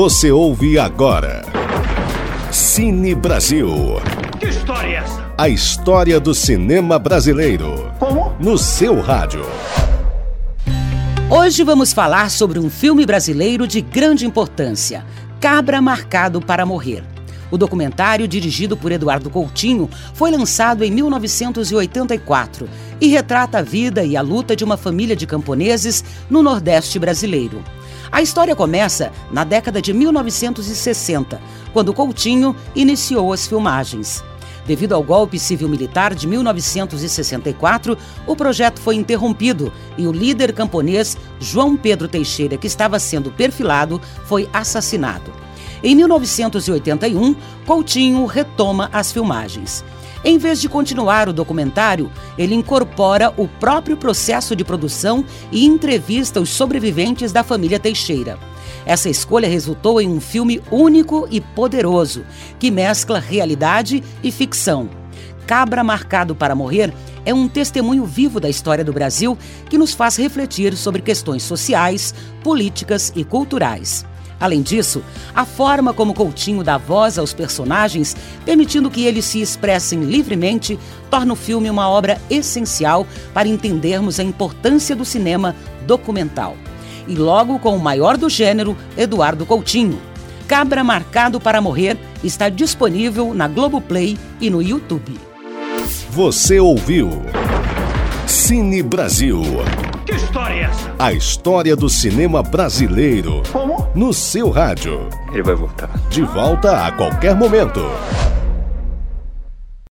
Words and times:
Você 0.00 0.30
ouve 0.30 0.78
agora. 0.78 1.42
Cine 2.52 3.16
Brasil. 3.16 3.68
Que 4.38 4.46
história 4.46 4.90
é 4.90 4.94
essa? 4.94 5.32
A 5.36 5.48
história 5.48 6.20
do 6.20 6.32
cinema 6.32 7.00
brasileiro. 7.00 7.92
Como? 7.98 8.32
No 8.38 8.56
seu 8.56 9.00
rádio. 9.00 9.44
Hoje 11.28 11.64
vamos 11.64 11.92
falar 11.92 12.30
sobre 12.30 12.60
um 12.60 12.70
filme 12.70 13.04
brasileiro 13.04 13.66
de 13.66 13.80
grande 13.80 14.24
importância: 14.24 15.04
Cabra 15.40 15.82
Marcado 15.82 16.40
para 16.40 16.64
Morrer. 16.64 17.02
O 17.50 17.58
documentário, 17.58 18.28
dirigido 18.28 18.76
por 18.76 18.92
Eduardo 18.92 19.28
Coutinho, 19.28 19.90
foi 20.14 20.30
lançado 20.30 20.84
em 20.84 20.92
1984 20.92 22.68
e 23.00 23.08
retrata 23.08 23.58
a 23.58 23.62
vida 23.62 24.04
e 24.04 24.16
a 24.16 24.20
luta 24.20 24.54
de 24.54 24.62
uma 24.62 24.76
família 24.76 25.16
de 25.16 25.26
camponeses 25.26 26.04
no 26.30 26.40
Nordeste 26.40 27.00
brasileiro. 27.00 27.64
A 28.10 28.22
história 28.22 28.56
começa 28.56 29.12
na 29.30 29.44
década 29.44 29.82
de 29.82 29.92
1960, 29.92 31.40
quando 31.72 31.92
Coutinho 31.92 32.56
iniciou 32.74 33.32
as 33.32 33.46
filmagens. 33.46 34.24
Devido 34.66 34.94
ao 34.94 35.02
golpe 35.02 35.38
civil-militar 35.38 36.14
de 36.14 36.26
1964, 36.26 37.96
o 38.26 38.36
projeto 38.36 38.80
foi 38.80 38.96
interrompido 38.96 39.72
e 39.96 40.06
o 40.06 40.12
líder 40.12 40.52
camponês 40.52 41.16
João 41.38 41.76
Pedro 41.76 42.08
Teixeira, 42.08 42.56
que 42.56 42.66
estava 42.66 42.98
sendo 42.98 43.30
perfilado, 43.30 44.00
foi 44.24 44.48
assassinado. 44.52 45.32
Em 45.82 45.94
1981, 45.94 47.34
Coutinho 47.64 48.26
retoma 48.26 48.90
as 48.92 49.12
filmagens. 49.12 49.84
Em 50.24 50.36
vez 50.36 50.60
de 50.60 50.68
continuar 50.68 51.28
o 51.28 51.32
documentário, 51.32 52.10
ele 52.36 52.54
incorpora 52.54 53.32
o 53.36 53.46
próprio 53.46 53.96
processo 53.96 54.56
de 54.56 54.64
produção 54.64 55.24
e 55.52 55.64
entrevista 55.64 56.40
os 56.40 56.50
sobreviventes 56.50 57.30
da 57.30 57.44
família 57.44 57.78
Teixeira. 57.78 58.38
Essa 58.84 59.08
escolha 59.08 59.48
resultou 59.48 60.00
em 60.00 60.08
um 60.08 60.20
filme 60.20 60.60
único 60.70 61.28
e 61.30 61.40
poderoso, 61.40 62.24
que 62.58 62.70
mescla 62.70 63.20
realidade 63.20 64.02
e 64.22 64.32
ficção. 64.32 64.88
Cabra 65.46 65.84
Marcado 65.84 66.34
para 66.34 66.54
Morrer 66.54 66.92
é 67.24 67.32
um 67.32 67.48
testemunho 67.48 68.04
vivo 68.04 68.40
da 68.40 68.48
história 68.48 68.84
do 68.84 68.92
Brasil 68.92 69.36
que 69.70 69.78
nos 69.78 69.94
faz 69.94 70.16
refletir 70.16 70.76
sobre 70.76 71.00
questões 71.00 71.42
sociais, 71.42 72.14
políticas 72.42 73.12
e 73.14 73.24
culturais. 73.24 74.04
Além 74.40 74.62
disso, 74.62 75.02
a 75.34 75.44
forma 75.44 75.92
como 75.92 76.14
Coutinho 76.14 76.62
dá 76.62 76.78
voz 76.78 77.18
aos 77.18 77.32
personagens, 77.32 78.16
permitindo 78.44 78.90
que 78.90 79.04
eles 79.04 79.24
se 79.24 79.40
expressem 79.40 80.00
livremente, 80.00 80.78
torna 81.10 81.32
o 81.32 81.36
filme 81.36 81.68
uma 81.68 81.88
obra 81.88 82.20
essencial 82.30 83.06
para 83.34 83.48
entendermos 83.48 84.20
a 84.20 84.22
importância 84.22 84.94
do 84.94 85.04
cinema 85.04 85.56
documental. 85.86 86.56
E 87.06 87.14
logo 87.14 87.58
com 87.58 87.74
o 87.74 87.80
maior 87.80 88.16
do 88.16 88.28
gênero, 88.28 88.76
Eduardo 88.96 89.44
Coutinho. 89.44 89.98
Cabra 90.46 90.84
Marcado 90.84 91.40
para 91.40 91.60
Morrer 91.60 91.98
está 92.22 92.48
disponível 92.48 93.34
na 93.34 93.48
Globoplay 93.48 94.18
e 94.40 94.48
no 94.48 94.62
YouTube. 94.62 95.18
Você 96.10 96.58
ouviu. 96.58 97.10
Cine 98.26 98.82
Brasil. 98.82 99.42
História 100.28 100.54
é 100.54 100.60
essa? 100.60 100.94
A 100.98 101.12
história 101.14 101.74
do 101.74 101.88
cinema 101.88 102.42
brasileiro. 102.42 103.42
Como? 103.50 103.88
No 103.94 104.12
seu 104.12 104.50
rádio. 104.50 105.08
Ele 105.32 105.42
vai 105.42 105.54
voltar. 105.54 105.88
De 106.10 106.20
volta 106.20 106.86
a 106.86 106.92
qualquer 106.92 107.34
momento. 107.34 107.80